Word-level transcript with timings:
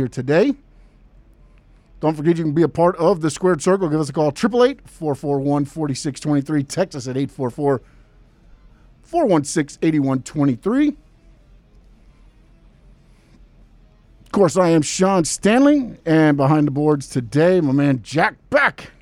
here 0.00 0.06
today. 0.06 0.54
Don't 1.98 2.14
forget 2.14 2.38
you 2.38 2.44
can 2.44 2.52
be 2.52 2.62
a 2.62 2.68
part 2.68 2.94
of 2.98 3.20
the 3.20 3.30
Squared 3.30 3.60
Circle. 3.60 3.88
Give 3.88 3.98
us 3.98 4.08
a 4.08 4.12
call 4.12 4.28
888 4.28 4.88
441 4.88 5.64
4623. 5.64 6.62
Text 6.62 6.94
us 6.94 7.08
at 7.08 7.16
844 7.16 7.82
416 9.02 9.78
8123. 9.82 10.88
Of 14.24 14.30
course, 14.30 14.56
I 14.56 14.68
am 14.68 14.82
Sean 14.82 15.24
Stanley, 15.24 15.96
and 16.06 16.36
behind 16.36 16.68
the 16.68 16.70
boards 16.70 17.08
today, 17.08 17.60
my 17.60 17.72
man 17.72 18.00
Jack 18.04 18.36
Beck 18.50 18.92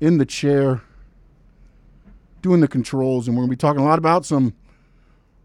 in 0.00 0.18
the 0.18 0.24
chair 0.24 0.82
doing 2.42 2.60
the 2.60 2.68
controls. 2.68 3.26
And 3.26 3.36
we're 3.36 3.40
going 3.40 3.50
to 3.50 3.56
be 3.56 3.60
talking 3.60 3.82
a 3.82 3.84
lot 3.84 3.98
about 3.98 4.24
some 4.24 4.54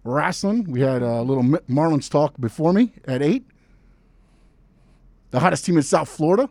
wrestling. 0.04 0.66
We 0.66 0.82
had 0.82 1.02
a 1.02 1.24
little 1.24 1.42
Marlins 1.68 2.12
talk 2.12 2.40
before 2.40 2.74
me 2.74 2.94
at 3.06 3.24
8. 3.24 3.44
The 5.32 5.40
hottest 5.40 5.66
team 5.66 5.78
in 5.78 5.84
South 5.84 6.10
Florida. 6.10 6.50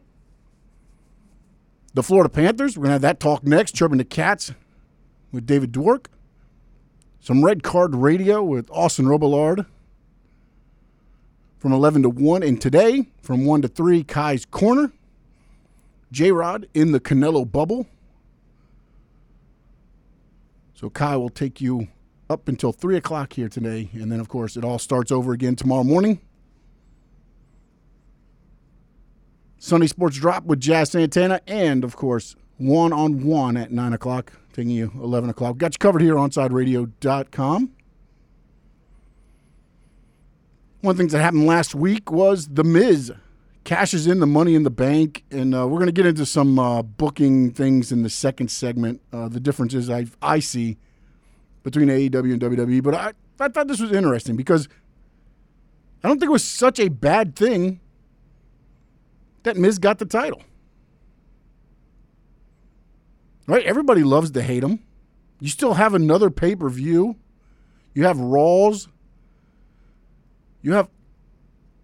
The 1.95 2.03
Florida 2.03 2.29
Panthers. 2.29 2.77
We're 2.77 2.83
going 2.83 2.91
to 2.91 2.95
have 2.95 3.03
that 3.03 3.21
talk 3.21 3.45
next. 3.45 3.75
Chirping 3.75 3.99
the 3.99 4.05
Cats 4.05 4.53
with 5.33 5.47
David 5.47 5.73
Dwork. 5.73 6.07
Some 7.21 7.45
red 7.45 7.63
card 7.63 7.95
radio 7.95 8.43
with 8.43 8.71
Austin 8.71 9.07
Robillard 9.07 9.67
from 11.59 11.73
11 11.73 12.03
to 12.03 12.11
1. 12.11 12.43
And 12.43 12.61
today, 12.61 13.09
from 13.21 13.45
1 13.45 13.63
to 13.63 13.69
3, 13.69 14.05
Kai's 14.05 14.45
Corner. 14.45 14.93
J 16.13 16.33
Rod 16.33 16.69
in 16.73 16.93
the 16.93 17.01
Canelo 17.01 17.51
bubble. 17.51 17.87
So 20.75 20.89
Kai 20.89 21.17
will 21.17 21.29
take 21.29 21.61
you 21.61 21.89
up 22.31 22.47
until 22.47 22.73
3 22.73 22.97
o'clock 22.97 23.33
here 23.33 23.49
today. 23.49 23.91
And 23.93 24.13
then, 24.13 24.21
of 24.21 24.29
course, 24.29 24.57
it 24.57 24.65
all 24.65 24.79
starts 24.79 25.11
over 25.11 25.33
again 25.33 25.57
tomorrow 25.57 25.85
morning. 25.85 26.21
Sunday 29.59 29.87
Sports 29.87 30.17
Drop 30.19 30.45
with 30.45 30.61
Jazz 30.61 30.91
Santana. 30.91 31.41
And, 31.47 31.85
of 31.85 31.97
course, 31.97 32.37
one 32.59 32.93
on 32.93 33.25
one 33.25 33.57
at 33.57 33.71
9 33.71 33.93
o'clock, 33.93 34.33
taking 34.53 34.71
you 34.71 34.93
11 34.97 35.31
o'clock. 35.31 35.59
Got 35.59 35.75
you 35.75 35.79
covered 35.79 36.03
here 36.03 36.19
on 36.19 36.31
OnSideRadio.com. 36.31 37.73
One 40.81 40.93
of 40.93 40.97
the 40.97 41.03
things 41.03 41.13
that 41.13 41.23
happened 41.23 41.47
last 41.47 41.75
week 41.75 42.11
was 42.11 42.49
The 42.49 42.63
Miz 42.63 43.13
cashes 43.65 44.07
in 44.07 44.21
the 44.21 44.27
money 44.27 44.55
in 44.55 44.63
the 44.63 44.71
bank. 44.71 45.25
And 45.31 45.55
uh, 45.55 45.67
we're 45.67 45.79
going 45.79 45.87
to 45.87 45.93
get 45.93 46.07
into 46.07 46.25
some 46.25 46.59
uh, 46.59 46.83
booking 46.83 47.51
things 47.51 47.91
in 47.91 48.03
the 48.03 48.11
second 48.11 48.51
segment, 48.51 49.01
uh, 49.13 49.29
the 49.29 49.41
differences 49.41 49.91
I, 49.91 50.07
I 50.23 50.39
see 50.39 50.79
between 51.65 51.89
AEW 51.89 52.33
and 52.33 52.41
WWE. 52.41 52.83
But 52.83 52.95
I, 52.95 53.13
I 53.41 53.49
thought 53.49 53.67
this 53.67 53.81
was 53.81 53.93
interesting 53.93 54.37
because 54.37 54.69
I 56.03 56.09
don't 56.09 56.19
think 56.19 56.29
it 56.29 56.33
was 56.33 56.45
such 56.45 56.79
a 56.79 56.89
bad 56.89 57.35
thing 57.35 57.81
that 59.49 59.57
Miz 59.57 59.79
got 59.79 59.99
the 59.99 60.07
title. 60.07 60.43
Right? 63.47 63.65
Everybody 63.65 64.05
loves 64.05 64.31
to 64.33 64.43
hate 64.43 64.63
him. 64.63 64.81
You 65.41 65.49
still 65.49 65.75
have 65.75 65.95
another 65.95 66.31
pay 66.31 66.55
per 66.55 66.69
view. 66.69 67.17
You 67.95 68.05
have 68.05 68.19
Raws 68.21 68.89
you 70.63 70.73
have 70.73 70.89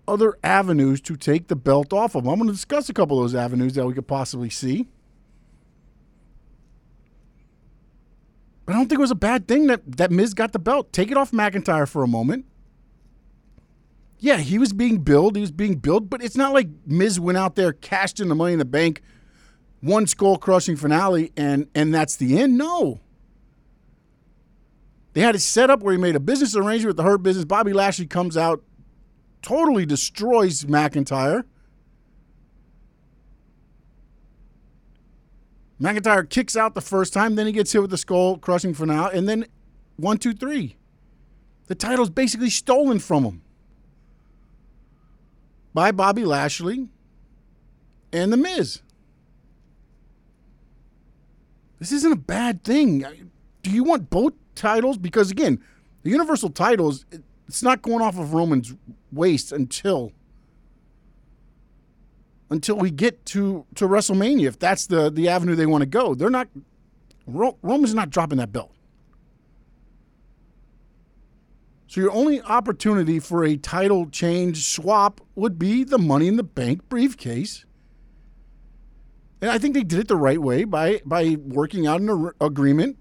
other 0.06 0.36
avenues 0.42 1.00
to 1.02 1.16
take 1.16 1.48
the 1.48 1.56
belt 1.56 1.92
off 1.92 2.14
of. 2.14 2.26
I'm 2.26 2.36
going 2.36 2.48
to 2.48 2.52
discuss 2.52 2.88
a 2.88 2.92
couple 2.92 3.18
of 3.18 3.24
those 3.24 3.34
avenues 3.34 3.74
that 3.74 3.86
we 3.86 3.94
could 3.94 4.06
possibly 4.06 4.50
see. 4.50 4.88
But 8.66 8.74
I 8.74 8.78
don't 8.78 8.88
think 8.88 8.98
it 8.98 9.02
was 9.02 9.10
a 9.10 9.16
bad 9.16 9.46
thing 9.46 9.66
that, 9.68 9.96
that 9.96 10.10
Miz 10.10 10.34
got 10.34 10.52
the 10.52 10.58
belt. 10.58 10.92
Take 10.92 11.10
it 11.10 11.16
off 11.16 11.30
McIntyre 11.30 11.88
for 11.88 12.02
a 12.02 12.08
moment. 12.08 12.46
Yeah, 14.24 14.38
he 14.38 14.58
was 14.58 14.72
being 14.72 15.00
billed. 15.00 15.36
He 15.36 15.42
was 15.42 15.52
being 15.52 15.74
billed, 15.74 16.08
but 16.08 16.24
it's 16.24 16.34
not 16.34 16.54
like 16.54 16.68
Miz 16.86 17.20
went 17.20 17.36
out 17.36 17.56
there, 17.56 17.74
cashed 17.74 18.20
in 18.20 18.30
the 18.30 18.34
money 18.34 18.54
in 18.54 18.58
the 18.58 18.64
bank, 18.64 19.02
one 19.82 20.06
skull 20.06 20.38
crushing 20.38 20.76
finale, 20.76 21.30
and 21.36 21.68
and 21.74 21.92
that's 21.92 22.16
the 22.16 22.38
end. 22.38 22.56
No. 22.56 23.00
They 25.12 25.20
had 25.20 25.34
it 25.34 25.40
set 25.40 25.68
up 25.68 25.82
where 25.82 25.92
he 25.92 25.98
made 25.98 26.16
a 26.16 26.20
business 26.20 26.56
arrangement 26.56 26.86
with 26.86 26.96
the 26.96 27.02
Hurt 27.02 27.22
Business. 27.22 27.44
Bobby 27.44 27.74
Lashley 27.74 28.06
comes 28.06 28.34
out, 28.34 28.64
totally 29.42 29.84
destroys 29.84 30.64
McIntyre. 30.64 31.44
McIntyre 35.78 36.26
kicks 36.26 36.56
out 36.56 36.74
the 36.74 36.80
first 36.80 37.12
time, 37.12 37.34
then 37.34 37.44
he 37.44 37.52
gets 37.52 37.72
hit 37.72 37.82
with 37.82 37.90
the 37.90 37.98
skull 37.98 38.38
crushing 38.38 38.72
finale, 38.72 39.18
and 39.18 39.28
then 39.28 39.44
one, 39.96 40.16
two, 40.16 40.32
three. 40.32 40.76
The 41.66 41.74
title's 41.74 42.08
basically 42.08 42.48
stolen 42.48 43.00
from 43.00 43.24
him 43.24 43.42
by 45.74 45.90
Bobby 45.90 46.24
Lashley 46.24 46.88
and 48.12 48.32
The 48.32 48.36
Miz. 48.36 48.80
This 51.80 51.92
isn't 51.92 52.12
a 52.12 52.16
bad 52.16 52.64
thing. 52.64 53.04
Do 53.62 53.70
you 53.70 53.84
want 53.84 54.08
both 54.08 54.32
titles 54.54 54.96
because 54.96 55.30
again, 55.30 55.62
the 56.02 56.10
Universal 56.10 56.50
titles 56.50 57.04
it's 57.46 57.62
not 57.62 57.82
going 57.82 58.00
off 58.00 58.18
of 58.18 58.32
Roman's 58.32 58.74
waist 59.12 59.52
until 59.52 60.12
until 62.50 62.76
we 62.76 62.90
get 62.90 63.24
to 63.26 63.66
to 63.74 63.86
WrestleMania. 63.86 64.46
If 64.46 64.58
that's 64.58 64.86
the 64.86 65.10
the 65.10 65.28
avenue 65.28 65.54
they 65.54 65.66
want 65.66 65.82
to 65.82 65.86
go, 65.86 66.14
they're 66.14 66.30
not. 66.30 66.48
Roman's 67.26 67.94
not 67.94 68.10
dropping 68.10 68.38
that 68.38 68.52
belt. 68.52 68.73
So 71.94 72.00
your 72.00 72.10
only 72.10 72.42
opportunity 72.42 73.20
for 73.20 73.44
a 73.44 73.56
title 73.56 74.10
change 74.10 74.66
swap 74.66 75.20
would 75.36 75.60
be 75.60 75.84
the 75.84 75.96
Money 75.96 76.26
in 76.26 76.34
the 76.34 76.42
Bank 76.42 76.88
briefcase. 76.88 77.64
And 79.40 79.48
I 79.48 79.58
think 79.58 79.74
they 79.74 79.84
did 79.84 80.00
it 80.00 80.08
the 80.08 80.16
right 80.16 80.40
way 80.40 80.64
by 80.64 81.02
by 81.04 81.36
working 81.40 81.86
out 81.86 82.00
an 82.00 82.32
agreement 82.40 82.98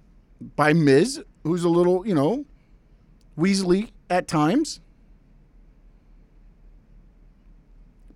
by 0.56 0.74
Miz 0.74 1.24
who's 1.44 1.64
a 1.64 1.70
little, 1.70 2.06
you 2.06 2.14
know, 2.14 2.46
Weasley 3.36 3.90
at 4.12 4.28
times. 4.28 4.80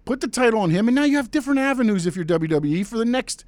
Put 0.06 0.22
the 0.22 0.28
title 0.28 0.60
on 0.60 0.70
him, 0.70 0.88
and 0.88 0.94
now 0.94 1.06
you 1.06 1.18
have 1.18 1.32
different 1.32 1.60
avenues 1.60 2.06
if 2.06 2.16
you're 2.16 2.24
WWE 2.24 2.86
for 2.86 3.00
the 3.00 3.06
next. 3.06 3.46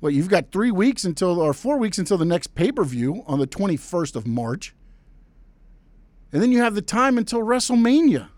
Well, 0.00 0.10
you've 0.10 0.30
got 0.30 0.50
three 0.50 0.70
weeks 0.70 1.04
until, 1.04 1.38
or 1.38 1.52
four 1.52 1.76
weeks 1.76 1.98
until 1.98 2.16
the 2.16 2.24
next 2.24 2.54
pay 2.54 2.72
per 2.72 2.84
view 2.84 3.22
on 3.26 3.38
the 3.38 3.46
21st 3.46 4.16
of 4.16 4.26
March. 4.26 4.74
And 6.32 6.42
then 6.42 6.50
you 6.50 6.58
have 6.58 6.74
the 6.74 6.82
time 6.82 7.18
until 7.18 7.40
WrestleMania, 7.40 8.28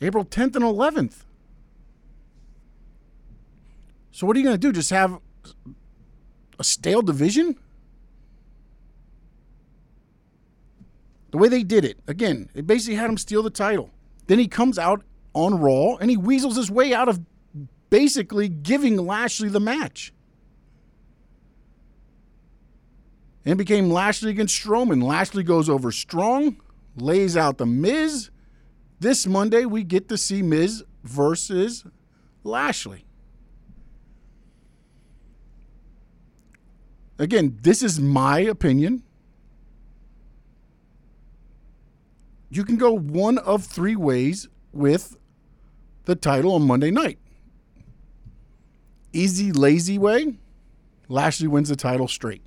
April 0.00 0.24
10th 0.24 0.56
and 0.56 0.64
11th. 0.64 1.24
So, 4.10 4.26
what 4.26 4.34
are 4.36 4.40
you 4.40 4.44
going 4.44 4.54
to 4.54 4.58
do? 4.58 4.72
Just 4.72 4.90
have 4.90 5.20
a 6.58 6.64
stale 6.64 7.02
division? 7.02 7.56
The 11.30 11.38
way 11.38 11.48
they 11.48 11.62
did 11.62 11.84
it, 11.84 11.98
again, 12.08 12.48
it 12.54 12.66
basically 12.66 12.96
had 12.96 13.10
him 13.10 13.18
steal 13.18 13.42
the 13.42 13.50
title. 13.50 13.90
Then 14.26 14.38
he 14.38 14.48
comes 14.48 14.78
out 14.78 15.02
on 15.34 15.60
Raw 15.60 15.96
and 15.96 16.10
he 16.10 16.16
weasels 16.16 16.56
his 16.56 16.70
way 16.70 16.94
out 16.94 17.08
of 17.08 17.20
basically 17.90 18.48
giving 18.48 18.96
Lashley 18.96 19.48
the 19.48 19.60
match. 19.60 20.12
And 23.46 23.56
became 23.56 23.90
Lashley 23.90 24.30
against 24.30 24.62
Strowman. 24.62 25.02
Lashley 25.02 25.42
goes 25.42 25.70
over 25.70 25.90
strong, 25.90 26.60
lays 26.96 27.36
out 27.36 27.56
the 27.56 27.66
Miz. 27.66 28.30
This 29.00 29.26
Monday, 29.26 29.64
we 29.64 29.84
get 29.84 30.08
to 30.10 30.18
see 30.18 30.42
Miz 30.42 30.84
versus 31.04 31.84
Lashley. 32.44 33.06
Again, 37.18 37.56
this 37.62 37.82
is 37.82 37.98
my 37.98 38.40
opinion. 38.40 39.02
you 42.50 42.64
can 42.64 42.76
go 42.76 42.92
one 42.92 43.38
of 43.38 43.64
three 43.64 43.96
ways 43.96 44.48
with 44.72 45.16
the 46.04 46.14
title 46.14 46.54
on 46.54 46.62
Monday 46.62 46.90
night. 46.90 47.18
Easy, 49.12 49.52
lazy 49.52 49.98
way, 49.98 50.34
Lashley 51.08 51.48
wins 51.48 51.68
the 51.68 51.76
title 51.76 52.08
straight. 52.08 52.42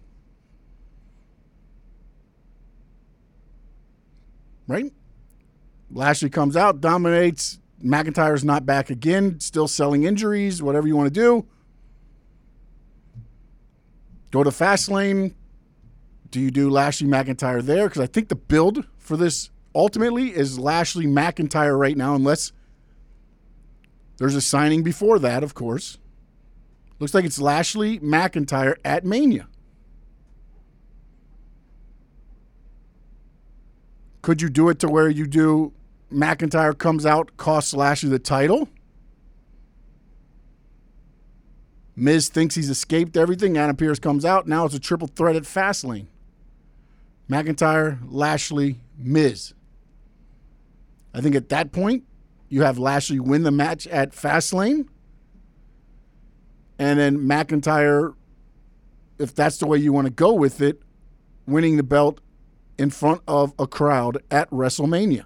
Right? 4.69 4.93
Lashley 5.91 6.29
comes 6.29 6.55
out, 6.55 6.79
dominates. 6.79 7.59
McIntyre's 7.83 8.43
not 8.43 8.67
back 8.67 8.91
again, 8.91 9.39
still 9.39 9.67
selling 9.67 10.03
injuries, 10.03 10.61
whatever 10.61 10.87
you 10.87 10.95
want 10.95 11.11
to 11.11 11.19
do. 11.19 11.47
Go 14.29 14.43
to 14.43 14.51
Fastlane. 14.51 15.33
Do 16.29 16.39
you 16.39 16.51
do 16.51 16.69
Lashley 16.69 17.07
McIntyre 17.07 17.63
there? 17.63 17.87
Because 17.87 18.01
I 18.01 18.05
think 18.05 18.29
the 18.29 18.35
build 18.35 18.85
for 18.99 19.17
this 19.17 19.49
ultimately 19.73 20.35
is 20.35 20.59
Lashley 20.59 21.07
McIntyre 21.07 21.77
right 21.77 21.97
now, 21.97 22.13
unless 22.13 22.51
there's 24.17 24.35
a 24.35 24.41
signing 24.41 24.83
before 24.83 25.17
that, 25.17 25.41
of 25.41 25.55
course. 25.55 25.97
Looks 26.99 27.15
like 27.15 27.25
it's 27.25 27.39
Lashley 27.39 27.97
McIntyre 27.99 28.75
at 28.85 29.03
Mania. 29.03 29.47
Could 34.29 34.43
you 34.43 34.49
do 34.49 34.69
it 34.69 34.77
to 34.81 34.87
where 34.87 35.09
you 35.09 35.25
do 35.25 35.73
McIntyre 36.13 36.77
comes 36.77 37.03
out, 37.03 37.35
costs 37.37 37.73
Lashley 37.73 38.11
the 38.11 38.19
title. 38.19 38.69
Miz 41.95 42.29
thinks 42.29 42.53
he's 42.53 42.69
escaped 42.69 43.17
everything. 43.17 43.57
Adam 43.57 43.75
Pearce 43.75 43.97
comes 43.97 44.25
out. 44.25 44.47
Now 44.47 44.65
it's 44.65 44.75
a 44.75 44.79
triple 44.79 45.07
threat 45.07 45.35
at 45.35 45.45
Fastlane. 45.45 46.05
McIntyre, 47.27 47.97
Lashley, 48.07 48.81
Miz. 48.99 49.55
I 51.11 51.21
think 51.21 51.33
at 51.33 51.49
that 51.49 51.71
point, 51.71 52.03
you 52.49 52.61
have 52.61 52.77
Lashley 52.77 53.19
win 53.19 53.41
the 53.41 53.49
match 53.49 53.87
at 53.87 54.11
Fastlane. 54.11 54.87
And 56.77 56.99
then 56.99 57.17
McIntyre, 57.17 58.13
if 59.17 59.33
that's 59.33 59.57
the 59.57 59.65
way 59.65 59.79
you 59.79 59.91
want 59.91 60.05
to 60.05 60.13
go 60.13 60.33
with 60.33 60.61
it, 60.61 60.83
winning 61.47 61.77
the 61.77 61.83
belt 61.83 62.21
in 62.79 62.89
front 62.89 63.21
of 63.27 63.53
a 63.59 63.67
crowd 63.67 64.23
at 64.31 64.49
WrestleMania. 64.51 65.25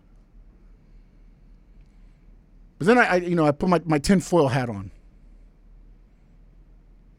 But 2.79 2.88
then 2.88 2.97
I, 2.97 3.05
I 3.05 3.15
you 3.17 3.35
know, 3.35 3.45
I 3.45 3.51
put 3.51 3.69
my, 3.69 3.79
my 3.85 4.00
tinfoil 4.00 4.47
hat 4.47 4.69
on. 4.69 4.89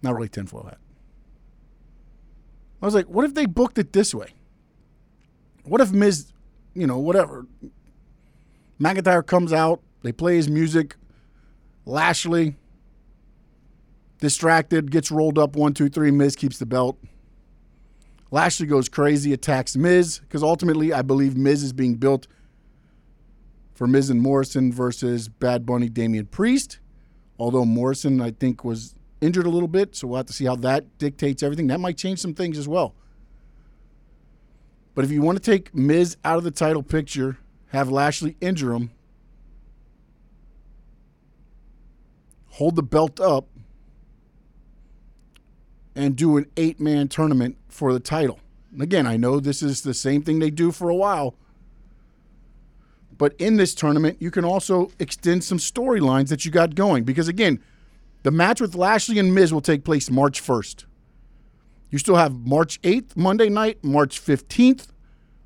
Not 0.02 0.14
really 0.16 0.28
tinfoil 0.28 0.64
hat. 0.64 0.78
I 2.82 2.84
was 2.84 2.94
like, 2.94 3.06
what 3.06 3.24
if 3.24 3.34
they 3.34 3.46
booked 3.46 3.78
it 3.78 3.92
this 3.92 4.12
way? 4.12 4.34
What 5.62 5.80
if 5.80 5.92
Miz, 5.92 6.32
you 6.74 6.86
know, 6.86 6.98
whatever, 6.98 7.46
McIntyre 8.78 9.24
comes 9.24 9.52
out, 9.52 9.80
they 10.02 10.12
play 10.12 10.34
his 10.34 10.50
music, 10.50 10.96
Lashley, 11.86 12.56
distracted, 14.18 14.90
gets 14.90 15.12
rolled 15.12 15.38
up 15.38 15.54
one, 15.54 15.74
two, 15.74 15.88
three, 15.88 16.10
Miz 16.10 16.34
keeps 16.34 16.58
the 16.58 16.66
belt. 16.66 16.98
Lashley 18.30 18.66
goes 18.66 18.88
crazy, 18.88 19.32
attacks 19.32 19.76
Miz, 19.76 20.18
because 20.18 20.42
ultimately 20.42 20.92
I 20.92 21.02
believe 21.02 21.36
Miz 21.36 21.62
is 21.62 21.72
being 21.72 21.94
built 21.94 22.26
for 23.74 23.86
Miz 23.86 24.10
and 24.10 24.20
Morrison 24.20 24.72
versus 24.72 25.28
Bad 25.28 25.66
Bunny, 25.66 25.88
Damian 25.88 26.26
Priest. 26.26 26.80
Although 27.38 27.64
Morrison, 27.64 28.20
I 28.20 28.30
think, 28.30 28.64
was 28.64 28.94
injured 29.20 29.46
a 29.46 29.50
little 29.50 29.68
bit, 29.68 29.96
so 29.96 30.06
we'll 30.06 30.18
have 30.18 30.26
to 30.26 30.32
see 30.32 30.44
how 30.44 30.56
that 30.56 30.98
dictates 30.98 31.42
everything. 31.42 31.66
That 31.66 31.80
might 31.80 31.96
change 31.96 32.20
some 32.20 32.34
things 32.34 32.58
as 32.58 32.68
well. 32.68 32.94
But 34.94 35.04
if 35.04 35.10
you 35.10 35.22
want 35.22 35.42
to 35.42 35.50
take 35.50 35.74
Miz 35.74 36.16
out 36.24 36.38
of 36.38 36.44
the 36.44 36.50
title 36.52 36.82
picture, 36.82 37.38
have 37.68 37.90
Lashley 37.90 38.36
injure 38.40 38.72
him, 38.72 38.92
hold 42.50 42.76
the 42.76 42.82
belt 42.82 43.18
up, 43.18 43.48
and 45.94 46.16
do 46.16 46.36
an 46.36 46.46
eight 46.56 46.80
man 46.80 47.08
tournament 47.08 47.56
for 47.68 47.92
the 47.92 48.00
title. 48.00 48.40
And 48.72 48.82
again, 48.82 49.06
I 49.06 49.16
know 49.16 49.38
this 49.38 49.62
is 49.62 49.82
the 49.82 49.94
same 49.94 50.22
thing 50.22 50.38
they 50.38 50.50
do 50.50 50.72
for 50.72 50.88
a 50.88 50.94
while. 50.94 51.34
But 53.16 53.34
in 53.38 53.56
this 53.56 53.74
tournament, 53.74 54.16
you 54.20 54.30
can 54.30 54.44
also 54.44 54.90
extend 54.98 55.44
some 55.44 55.58
storylines 55.58 56.28
that 56.28 56.44
you 56.44 56.50
got 56.50 56.74
going. 56.74 57.04
Because 57.04 57.28
again, 57.28 57.62
the 58.24 58.30
match 58.30 58.60
with 58.60 58.74
Lashley 58.74 59.18
and 59.18 59.34
Miz 59.34 59.52
will 59.52 59.60
take 59.60 59.84
place 59.84 60.10
March 60.10 60.42
1st. 60.42 60.84
You 61.90 61.98
still 61.98 62.16
have 62.16 62.34
March 62.34 62.82
8th, 62.82 63.16
Monday 63.16 63.48
night, 63.48 63.84
March 63.84 64.20
15th, 64.20 64.88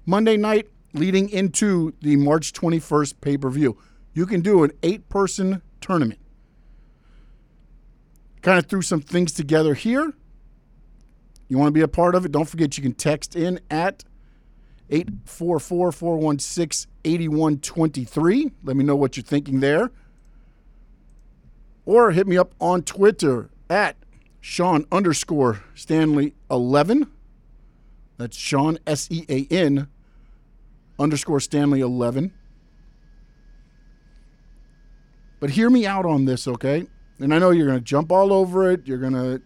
Monday 0.06 0.38
night, 0.38 0.68
leading 0.94 1.28
into 1.28 1.92
the 2.00 2.16
March 2.16 2.54
21st 2.54 3.20
pay 3.20 3.36
per 3.36 3.50
view. 3.50 3.76
You 4.14 4.24
can 4.24 4.40
do 4.40 4.64
an 4.64 4.72
eight 4.82 5.08
person 5.08 5.60
tournament. 5.80 6.20
Kind 8.40 8.58
of 8.58 8.66
threw 8.66 8.80
some 8.82 9.00
things 9.00 9.32
together 9.32 9.74
here. 9.74 10.14
You 11.48 11.58
want 11.58 11.68
to 11.68 11.72
be 11.72 11.80
a 11.80 11.88
part 11.88 12.14
of 12.14 12.24
it? 12.24 12.32
Don't 12.32 12.48
forget 12.48 12.76
you 12.76 12.82
can 12.82 12.92
text 12.92 13.34
in 13.34 13.60
at 13.70 14.04
844 14.90 15.92
416 15.92 16.90
8123. 17.04 18.50
Let 18.64 18.76
me 18.76 18.84
know 18.84 18.96
what 18.96 19.16
you're 19.16 19.24
thinking 19.24 19.60
there. 19.60 19.90
Or 21.86 22.10
hit 22.10 22.26
me 22.26 22.36
up 22.36 22.54
on 22.60 22.82
Twitter 22.82 23.50
at 23.70 23.96
Sean 24.40 24.86
underscore 24.92 25.62
Stanley 25.74 26.34
11. 26.50 27.06
That's 28.18 28.36
Sean, 28.36 28.78
S 28.86 29.08
E 29.10 29.24
A 29.28 29.46
N 29.50 29.88
underscore 30.98 31.40
Stanley 31.40 31.80
11. 31.80 32.32
But 35.40 35.50
hear 35.50 35.70
me 35.70 35.86
out 35.86 36.04
on 36.04 36.24
this, 36.24 36.48
okay? 36.48 36.86
And 37.20 37.32
I 37.32 37.38
know 37.38 37.50
you're 37.50 37.66
going 37.66 37.78
to 37.78 37.84
jump 37.84 38.10
all 38.10 38.32
over 38.32 38.70
it. 38.70 38.86
You're 38.86 38.98
going 38.98 39.12
to, 39.12 39.40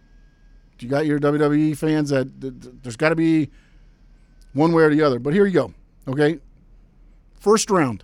you 0.79 0.89
got 0.89 1.05
your 1.05 1.19
WWE 1.19 1.77
fans 1.77 2.09
that 2.09 2.27
there's 2.83 2.95
got 2.95 3.09
to 3.09 3.15
be 3.15 3.49
one 4.53 4.73
way 4.73 4.83
or 4.83 4.89
the 4.89 5.01
other. 5.01 5.19
But 5.19 5.33
here 5.33 5.45
you 5.45 5.53
go, 5.53 5.73
okay? 6.07 6.39
First 7.39 7.69
round 7.69 8.03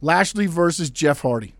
Lashley 0.00 0.46
versus 0.46 0.90
Jeff 0.90 1.22
Hardy. 1.22 1.54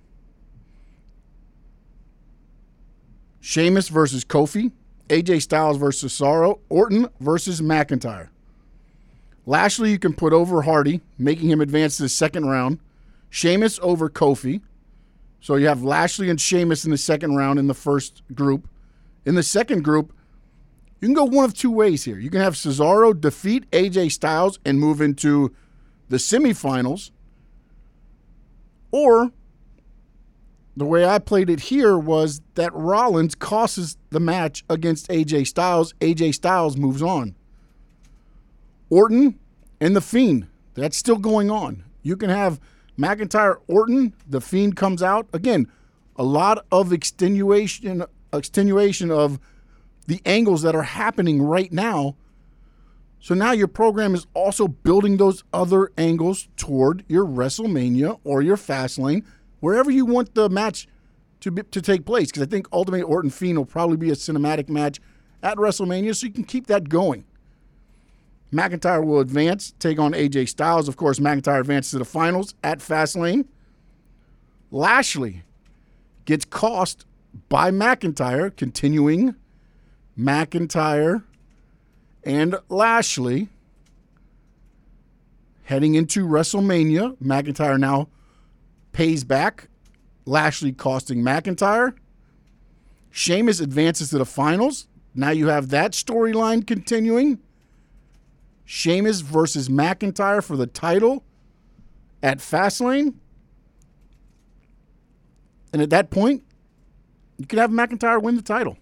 Sheamus 3.40 3.88
versus 3.88 4.24
Kofi. 4.24 4.72
AJ 5.08 5.42
Styles 5.42 5.78
versus 5.78 6.12
Cesaro. 6.12 6.60
Orton 6.68 7.08
versus 7.18 7.60
McIntyre. 7.60 8.28
Lashley, 9.46 9.90
you 9.90 9.98
can 9.98 10.12
put 10.12 10.34
over 10.34 10.62
Hardy, 10.62 11.00
making 11.16 11.48
him 11.50 11.62
advance 11.62 11.96
to 11.96 12.02
the 12.02 12.08
second 12.10 12.46
round. 12.46 12.78
Sheamus 13.30 13.80
over 13.82 14.10
Kofi. 14.10 14.60
So 15.40 15.56
you 15.56 15.66
have 15.66 15.82
Lashley 15.82 16.28
and 16.28 16.38
Sheamus 16.38 16.84
in 16.84 16.90
the 16.90 16.98
second 16.98 17.36
round 17.36 17.58
in 17.58 17.66
the 17.66 17.74
first 17.74 18.22
group. 18.34 18.68
In 19.24 19.34
the 19.34 19.42
second 19.42 19.84
group, 19.84 20.12
you 21.00 21.06
can 21.06 21.14
go 21.14 21.24
one 21.24 21.44
of 21.44 21.54
two 21.54 21.70
ways 21.70 22.04
here. 22.04 22.18
You 22.18 22.30
can 22.30 22.40
have 22.40 22.54
Cesaro 22.54 23.18
defeat 23.18 23.70
AJ 23.70 24.12
Styles 24.12 24.58
and 24.64 24.80
move 24.80 25.00
into 25.00 25.54
the 26.08 26.16
semifinals. 26.16 27.10
Or 28.90 29.32
the 30.76 30.84
way 30.84 31.04
I 31.04 31.18
played 31.18 31.50
it 31.50 31.60
here 31.60 31.98
was 31.98 32.40
that 32.54 32.72
Rollins 32.72 33.34
causes 33.34 33.96
the 34.10 34.20
match 34.20 34.64
against 34.70 35.08
AJ 35.08 35.48
Styles. 35.48 35.92
AJ 36.00 36.34
Styles 36.34 36.76
moves 36.76 37.02
on. 37.02 37.34
Orton 38.90 39.38
and 39.80 39.94
The 39.94 40.00
Fiend. 40.00 40.46
That's 40.74 40.96
still 40.96 41.18
going 41.18 41.50
on. 41.50 41.84
You 42.02 42.16
can 42.16 42.30
have 42.30 42.60
McIntyre 42.98 43.56
Orton. 43.66 44.14
The 44.26 44.40
Fiend 44.40 44.76
comes 44.76 45.02
out. 45.02 45.28
Again, 45.32 45.70
a 46.16 46.22
lot 46.22 46.64
of 46.72 46.92
extenuation 46.92 48.04
extenuation 48.32 49.10
of 49.10 49.38
the 50.06 50.20
angles 50.24 50.62
that 50.62 50.74
are 50.74 50.82
happening 50.82 51.42
right 51.42 51.72
now. 51.72 52.16
So 53.20 53.34
now 53.34 53.52
your 53.52 53.68
program 53.68 54.14
is 54.14 54.26
also 54.32 54.68
building 54.68 55.16
those 55.16 55.44
other 55.52 55.90
angles 55.98 56.48
toward 56.56 57.04
your 57.08 57.26
WrestleMania 57.26 58.20
or 58.24 58.42
your 58.42 58.56
Fastlane, 58.56 59.24
wherever 59.60 59.90
you 59.90 60.06
want 60.06 60.34
the 60.34 60.48
match 60.48 60.86
to 61.40 61.50
be, 61.50 61.62
to 61.62 61.82
take 61.82 62.04
place. 62.04 62.28
Because 62.28 62.42
I 62.42 62.46
think 62.46 62.68
Ultimate 62.72 63.02
Orton 63.02 63.30
Fiend 63.30 63.58
will 63.58 63.66
probably 63.66 63.96
be 63.96 64.10
a 64.10 64.14
cinematic 64.14 64.68
match 64.68 65.00
at 65.42 65.56
WrestleMania, 65.56 66.14
so 66.16 66.26
you 66.26 66.32
can 66.32 66.44
keep 66.44 66.66
that 66.68 66.88
going. 66.88 67.24
McIntyre 68.52 69.04
will 69.04 69.20
advance, 69.20 69.74
take 69.78 69.98
on 69.98 70.12
AJ 70.12 70.48
Styles. 70.48 70.88
Of 70.88 70.96
course, 70.96 71.18
McIntyre 71.18 71.60
advances 71.60 71.92
to 71.92 71.98
the 71.98 72.04
finals 72.04 72.54
at 72.64 72.78
Fastlane. 72.78 73.46
Lashley 74.70 75.42
gets 76.24 76.44
cost 76.44 77.04
by 77.48 77.70
McIntyre, 77.70 78.54
continuing 78.56 79.34
McIntyre 80.18 81.24
and 82.24 82.56
Lashley 82.68 83.48
heading 85.64 85.94
into 85.94 86.26
WrestleMania. 86.26 87.16
McIntyre 87.18 87.78
now 87.78 88.08
pays 88.92 89.24
back. 89.24 89.68
Lashley 90.24 90.72
costing 90.72 91.22
McIntyre. 91.22 91.94
Sheamus 93.10 93.60
advances 93.60 94.10
to 94.10 94.18
the 94.18 94.26
finals. 94.26 94.88
Now 95.14 95.30
you 95.30 95.48
have 95.48 95.68
that 95.70 95.92
storyline 95.92 96.66
continuing. 96.66 97.38
Sheamus 98.64 99.20
versus 99.20 99.68
McIntyre 99.68 100.44
for 100.44 100.56
the 100.56 100.66
title 100.66 101.24
at 102.22 102.38
Fastlane. 102.38 103.14
And 105.72 105.80
at 105.80 105.90
that 105.90 106.10
point, 106.10 106.44
you 107.38 107.46
could 107.46 107.58
have 107.58 107.70
McIntyre 107.70 108.20
win 108.20 108.36
the 108.36 108.42
title. 108.42 108.76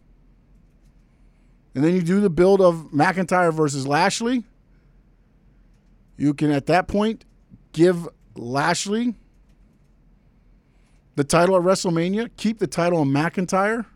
And 1.74 1.84
then 1.84 1.94
you 1.94 2.02
do 2.02 2.20
the 2.20 2.30
build 2.30 2.60
of 2.60 2.88
McIntyre 2.92 3.52
versus 3.52 3.86
Lashley. 3.86 4.44
You 6.16 6.34
can, 6.34 6.50
at 6.50 6.66
that 6.66 6.88
point, 6.88 7.24
give 7.72 8.08
Lashley 8.34 9.14
the 11.14 11.24
title 11.24 11.56
at 11.56 11.62
WrestleMania, 11.62 12.30
keep 12.36 12.58
the 12.58 12.66
title 12.66 13.00
on 13.00 13.08
McIntyre 13.08 13.86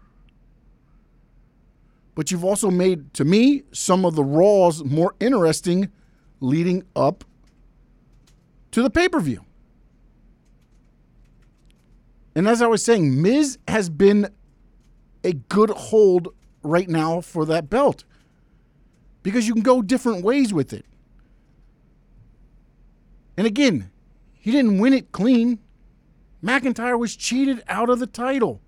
but 2.21 2.31
you've 2.31 2.45
also 2.45 2.71
made, 2.71 3.14
to 3.14 3.25
me, 3.25 3.62
some 3.73 4.05
of 4.05 4.14
the 4.14 4.23
Raws 4.23 4.85
more 4.85 5.14
interesting 5.21 5.90
leading 6.40 6.85
up 6.95 7.25
to 8.73 8.83
the 8.83 8.90
pay 8.90 9.09
per 9.09 9.21
view. 9.21 9.43
And 12.35 12.47
as 12.47 12.61
I 12.61 12.67
was 12.67 12.85
saying, 12.85 13.23
Miz 13.23 13.57
has 13.69 13.88
been 13.88 14.29
a 15.23 15.33
good 15.33 15.71
hold 15.71 16.35
right 16.62 16.89
now 16.89 17.21
for 17.21 17.45
that 17.47 17.71
belt 17.71 18.05
because 19.23 19.47
you 19.47 19.55
can 19.55 19.62
go 19.62 19.83
different 19.83 20.25
ways 20.25 20.53
with 20.53 20.73
it. 20.73 20.85
And 23.37 23.47
again, 23.47 23.91
He 24.39 24.50
didn't 24.50 24.79
win 24.79 24.93
it 24.93 25.12
clean. 25.12 25.59
McIntyre 26.43 26.99
was 26.99 27.15
cheated 27.15 27.62
out 27.69 27.91
of 27.91 27.99
the 27.99 28.07
title. 28.07 28.61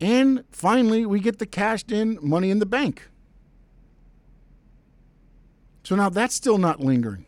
And 0.00 0.44
finally, 0.50 1.06
we 1.06 1.20
get 1.20 1.38
the 1.38 1.46
cashed 1.46 1.92
in 1.92 2.18
money 2.20 2.50
in 2.50 2.58
the 2.58 2.66
bank. 2.66 3.08
So 5.84 5.94
now 5.94 6.08
that's 6.08 6.34
still 6.34 6.58
not 6.58 6.80
lingering. 6.80 7.24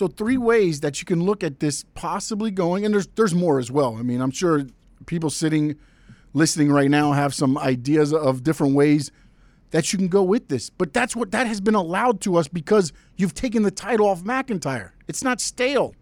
So 0.00 0.08
three 0.08 0.38
ways 0.38 0.80
that 0.80 0.98
you 0.98 1.04
can 1.04 1.22
look 1.22 1.44
at 1.44 1.60
this 1.60 1.84
possibly 1.94 2.50
going, 2.50 2.86
and 2.86 2.94
there's 2.94 3.06
there's 3.16 3.34
more 3.34 3.58
as 3.58 3.70
well. 3.70 3.96
I 3.98 4.02
mean, 4.02 4.22
I'm 4.22 4.30
sure 4.30 4.64
people 5.04 5.28
sitting 5.28 5.76
listening 6.32 6.72
right 6.72 6.90
now 6.90 7.12
have 7.12 7.34
some 7.34 7.58
ideas 7.58 8.14
of 8.14 8.42
different 8.42 8.74
ways 8.74 9.12
that 9.72 9.92
you 9.92 9.98
can 9.98 10.08
go 10.08 10.22
with 10.22 10.48
this. 10.48 10.70
But 10.70 10.94
that's 10.94 11.14
what 11.14 11.32
that 11.32 11.46
has 11.46 11.60
been 11.60 11.74
allowed 11.74 12.22
to 12.22 12.36
us 12.38 12.48
because 12.48 12.94
you've 13.16 13.34
taken 13.34 13.62
the 13.62 13.70
title 13.70 14.06
off 14.06 14.22
McIntyre. 14.22 14.92
It's 15.06 15.22
not 15.22 15.38
stale. 15.38 15.94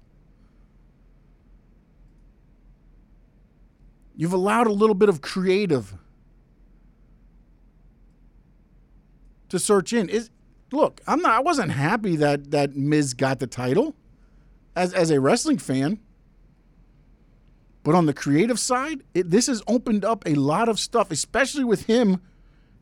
You've 4.15 4.33
allowed 4.33 4.69
a 4.69 4.73
little 4.73 4.95
bit 4.95 5.09
of 5.09 5.23
creative 5.23 5.93
to 9.49 9.59
search 9.59 9.93
in. 9.93 10.09
Is 10.09 10.31
look, 10.73 11.01
I'm 11.07 11.21
not 11.21 11.33
I 11.33 11.41
wasn't 11.41 11.73
happy 11.73 12.17
that 12.17 12.51
that 12.51 12.77
Miz 12.77 13.15
got 13.15 13.39
the 13.39 13.47
title 13.47 13.95
as 14.77 14.93
as 14.95 15.11
a 15.11 15.21
wrestling 15.21 15.59
fan. 15.59 16.01
But 17.83 17.95
on 17.95 18.07
the 18.07 18.13
creative 18.13 18.59
side, 18.59 19.03
it, 19.15 19.31
this 19.31 19.47
has 19.47 19.63
opened 19.67 20.05
up 20.05 20.27
a 20.27 20.35
lot 20.35 20.69
of 20.69 20.79
stuff, 20.79 21.11
especially 21.11 21.65
with 21.65 21.87
him 21.87 22.21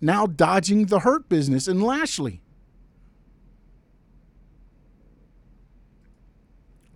now 0.00 0.26
dodging 0.26 0.86
the 0.86 1.00
hurt 1.00 1.28
business 1.28 1.68
and 1.68 1.82
Lashley. 1.82 2.40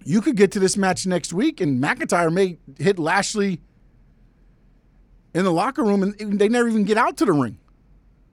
You 0.05 0.21
could 0.21 0.37
get 0.37 0.51
to 0.53 0.59
this 0.59 0.77
match 0.77 1.07
next 1.07 1.33
week, 1.33 1.61
and 1.61 1.81
McIntyre 1.81 2.33
may 2.33 2.59
hit 2.79 2.99
Lashley 2.99 3.61
in 5.35 5.45
the 5.45 5.53
locker 5.53 5.85
room, 5.85 6.03
and 6.03 6.39
they 6.39 6.49
never 6.49 6.69
even 6.69 6.85
get 6.85 6.97
out 6.97 7.17
to 7.19 7.25
the 7.25 7.33
ring. 7.33 7.59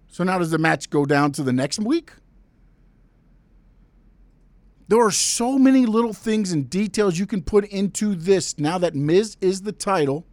So 0.07 0.23
now 0.23 0.39
does 0.39 0.49
the 0.49 0.57
match 0.57 0.89
go 0.89 1.05
down 1.05 1.33
to 1.33 1.43
the 1.43 1.53
next 1.53 1.79
week? 1.79 2.13
There 4.89 5.01
are 5.01 5.11
so 5.11 5.59
many 5.59 5.85
little 5.85 6.13
things 6.13 6.51
and 6.51 6.69
details 6.69 7.19
you 7.19 7.25
can 7.25 7.41
put 7.41 7.65
into 7.65 8.15
this 8.15 8.57
now 8.57 8.77
that 8.77 8.95
Miz 8.95 9.35
is 9.41 9.63
the 9.63 9.73
title. 9.73 10.25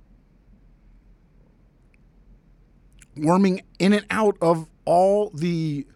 Worming 3.16 3.62
in 3.78 3.92
and 3.92 4.06
out 4.10 4.36
of 4.40 4.68
all 4.84 5.30
the 5.30 5.86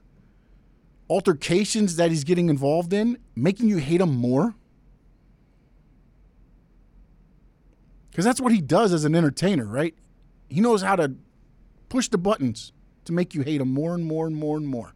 altercations 1.09 1.97
that 1.97 2.11
he's 2.11 2.25
getting 2.25 2.49
involved 2.49 2.93
in, 2.93 3.19
making 3.37 3.69
you 3.69 3.77
hate 3.77 4.01
him 4.01 4.15
more. 4.15 4.55
Because 8.11 8.25
that's 8.25 8.41
what 8.41 8.53
he 8.53 8.61
does 8.61 8.93
as 8.93 9.05
an 9.05 9.15
entertainer, 9.15 9.65
right? 9.65 9.95
He 10.49 10.61
knows 10.61 10.83
how 10.83 10.97
to 10.97 11.15
push 11.89 12.09
the 12.09 12.19
buttons 12.19 12.73
to 13.05 13.13
make 13.13 13.35
you 13.35 13.43
hate 13.43 13.61
him 13.61 13.73
more 13.73 13.95
and 13.95 14.05
more 14.05 14.27
and 14.27 14.35
more 14.35 14.57
and 14.57 14.67
more. 14.67 14.95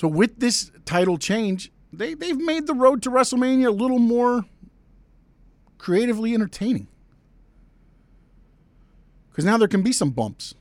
So 0.00 0.08
with 0.08 0.40
this 0.40 0.70
title 0.86 1.18
change, 1.18 1.70
they, 1.92 2.14
they've 2.14 2.40
made 2.40 2.66
the 2.66 2.72
road 2.72 3.02
to 3.02 3.10
WrestleMania 3.10 3.66
a 3.66 3.70
little 3.70 3.98
more 3.98 4.46
creatively 5.76 6.32
entertaining. 6.32 6.88
Because 9.28 9.44
now 9.44 9.58
there 9.58 9.68
can 9.68 9.82
be 9.82 9.92
some 9.92 10.08
bumps. 10.08 10.54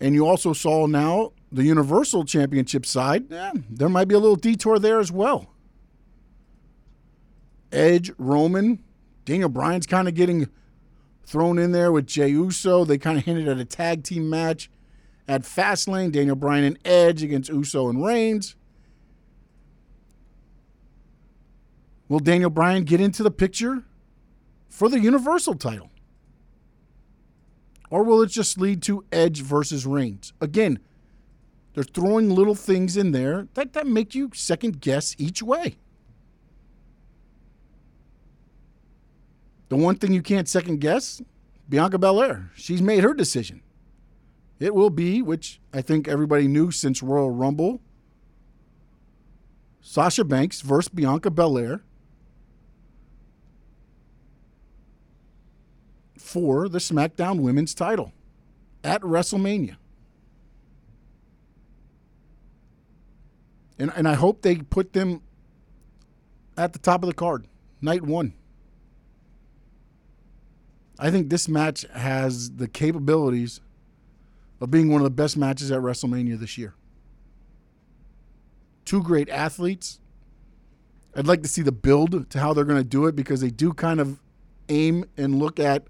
And 0.00 0.16
you 0.16 0.26
also 0.26 0.52
saw 0.52 0.86
now 0.86 1.30
the 1.52 1.62
Universal 1.62 2.24
Championship 2.24 2.84
side, 2.84 3.32
eh, 3.32 3.52
there 3.70 3.88
might 3.88 4.08
be 4.08 4.16
a 4.16 4.18
little 4.18 4.34
detour 4.34 4.80
there 4.80 4.98
as 4.98 5.12
well. 5.12 5.46
Edge, 7.70 8.10
Roman, 8.18 8.82
Daniel 9.24 9.48
Bryan's 9.48 9.86
kind 9.86 10.08
of 10.08 10.16
getting 10.16 10.48
thrown 11.24 11.60
in 11.60 11.70
there 11.70 11.92
with 11.92 12.08
Jey 12.08 12.30
Uso. 12.30 12.84
They 12.84 12.98
kind 12.98 13.16
of 13.16 13.24
hinted 13.24 13.46
at 13.46 13.58
a 13.58 13.64
tag 13.64 14.02
team 14.02 14.28
match. 14.28 14.68
At 15.28 15.42
Fastlane, 15.42 16.10
Daniel 16.10 16.36
Bryan 16.36 16.64
and 16.64 16.78
Edge 16.86 17.22
against 17.22 17.50
Uso 17.50 17.88
and 17.90 18.02
Reigns. 18.02 18.56
Will 22.08 22.18
Daniel 22.18 22.48
Bryan 22.48 22.84
get 22.84 23.00
into 23.00 23.22
the 23.22 23.30
picture 23.30 23.84
for 24.70 24.88
the 24.88 24.98
Universal 24.98 25.56
title? 25.56 25.90
Or 27.90 28.02
will 28.02 28.22
it 28.22 28.28
just 28.28 28.58
lead 28.58 28.82
to 28.84 29.04
Edge 29.12 29.42
versus 29.42 29.86
Reigns? 29.86 30.32
Again, 30.40 30.78
they're 31.74 31.84
throwing 31.84 32.30
little 32.30 32.54
things 32.54 32.96
in 32.96 33.12
there 33.12 33.48
that, 33.54 33.74
that 33.74 33.86
make 33.86 34.14
you 34.14 34.30
second 34.34 34.80
guess 34.80 35.14
each 35.18 35.42
way. 35.42 35.76
The 39.68 39.76
one 39.76 39.96
thing 39.96 40.12
you 40.12 40.22
can't 40.22 40.48
second 40.48 40.80
guess 40.80 41.20
Bianca 41.68 41.98
Belair. 41.98 42.50
She's 42.56 42.80
made 42.80 43.04
her 43.04 43.12
decision. 43.12 43.62
It 44.60 44.74
will 44.74 44.90
be, 44.90 45.22
which 45.22 45.60
I 45.72 45.82
think 45.82 46.08
everybody 46.08 46.48
knew 46.48 46.70
since 46.70 47.02
Royal 47.02 47.30
Rumble, 47.30 47.80
Sasha 49.80 50.24
Banks 50.24 50.60
versus 50.60 50.88
Bianca 50.88 51.30
Belair 51.30 51.82
for 56.16 56.68
the 56.68 56.78
SmackDown 56.78 57.40
Women's 57.40 57.72
title 57.72 58.12
at 58.82 59.00
WrestleMania. 59.02 59.76
And, 63.78 63.92
and 63.94 64.08
I 64.08 64.14
hope 64.14 64.42
they 64.42 64.56
put 64.56 64.92
them 64.92 65.22
at 66.56 66.72
the 66.72 66.80
top 66.80 67.02
of 67.04 67.06
the 67.06 67.14
card, 67.14 67.46
night 67.80 68.02
one. 68.02 68.34
I 70.98 71.12
think 71.12 71.30
this 71.30 71.48
match 71.48 71.86
has 71.94 72.56
the 72.56 72.66
capabilities 72.66 73.60
of 74.60 74.70
being 74.70 74.90
one 74.90 75.00
of 75.00 75.04
the 75.04 75.10
best 75.10 75.36
matches 75.36 75.70
at 75.70 75.80
WrestleMania 75.80 76.38
this 76.38 76.58
year. 76.58 76.74
Two 78.84 79.02
great 79.02 79.28
athletes. 79.28 80.00
I'd 81.14 81.26
like 81.26 81.42
to 81.42 81.48
see 81.48 81.62
the 81.62 81.72
build 81.72 82.30
to 82.30 82.38
how 82.38 82.52
they're 82.52 82.64
going 82.64 82.82
to 82.82 82.88
do 82.88 83.06
it 83.06 83.16
because 83.16 83.40
they 83.40 83.50
do 83.50 83.72
kind 83.72 84.00
of 84.00 84.20
aim 84.68 85.04
and 85.16 85.38
look 85.38 85.58
at 85.58 85.86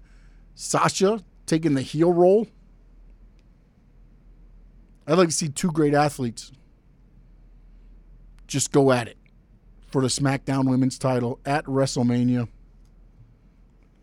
Sasha 0.55 1.23
taking 1.45 1.73
the 1.73 1.81
heel 1.81 2.13
role. 2.13 2.47
I'd 5.07 5.17
like 5.17 5.29
to 5.29 5.33
see 5.33 5.49
two 5.49 5.71
great 5.71 5.93
athletes 5.93 6.51
just 8.47 8.71
go 8.71 8.91
at 8.91 9.07
it 9.07 9.17
for 9.87 10.01
the 10.01 10.07
SmackDown 10.07 10.69
Women's 10.69 10.99
title 10.99 11.39
at 11.45 11.65
WrestleMania, 11.65 12.47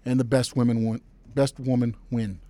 and 0.05 0.19
the 0.19 0.25
best 0.25 0.57
women 0.57 0.85
win, 0.85 1.01
best 1.35 1.61
woman 1.61 1.97
win. 2.11 2.41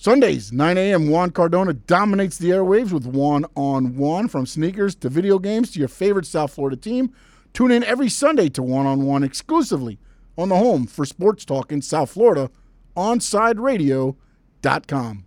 Sundays, 0.00 0.50
9 0.50 0.78
a.m., 0.78 1.10
Juan 1.10 1.30
Cardona 1.30 1.74
dominates 1.74 2.38
the 2.38 2.48
airwaves 2.48 2.90
with 2.90 3.04
Juan 3.04 3.44
on 3.54 3.98
One. 3.98 4.28
From 4.28 4.46
sneakers 4.46 4.94
to 4.94 5.10
video 5.10 5.38
games 5.38 5.70
to 5.72 5.78
your 5.78 5.88
favorite 5.88 6.24
South 6.24 6.54
Florida 6.54 6.78
team. 6.78 7.12
Tune 7.52 7.70
in 7.70 7.84
every 7.84 8.08
Sunday 8.08 8.48
to 8.48 8.62
One 8.62 8.86
on 8.86 9.04
One 9.04 9.22
exclusively 9.22 9.98
on 10.38 10.48
the 10.48 10.56
home 10.56 10.86
for 10.86 11.04
sports 11.04 11.44
talk 11.44 11.70
in 11.70 11.82
South 11.82 12.12
Florida, 12.12 12.50
onsideradio.com. 12.96 15.24